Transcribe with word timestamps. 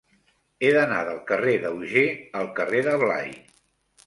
He 0.61 0.71
d'anar 0.77 1.01
del 1.09 1.19
carrer 1.31 1.53
d'Auger 1.67 2.07
al 2.41 2.51
carrer 2.61 2.81
de 2.89 2.97
Blai. 3.05 3.31